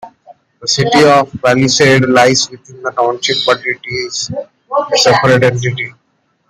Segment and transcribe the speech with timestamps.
[0.61, 5.93] The city of Palisade lies within the township but is a separate entity.